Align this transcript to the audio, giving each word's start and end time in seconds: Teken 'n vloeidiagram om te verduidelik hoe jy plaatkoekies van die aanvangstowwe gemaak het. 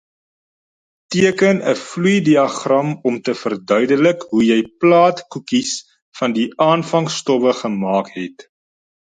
Teken 1.15 1.59
'n 1.71 1.75
vloeidiagram 1.89 2.89
om 3.11 3.19
te 3.27 3.35
verduidelik 3.41 4.25
hoe 4.31 4.41
jy 4.47 4.59
plaatkoekies 4.85 5.77
van 6.23 6.35
die 6.41 6.49
aanvangstowwe 6.69 7.55
gemaak 7.63 8.13
het. 8.19 8.49